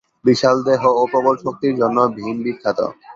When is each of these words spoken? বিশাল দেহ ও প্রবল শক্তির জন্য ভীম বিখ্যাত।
বিশাল 0.25 0.57
দেহ 0.67 0.81
ও 0.93 1.03
প্রবল 1.11 1.35
শক্তির 1.43 1.73
জন্য 1.81 1.97
ভীম 2.15 2.37
বিখ্যাত। 2.45 2.79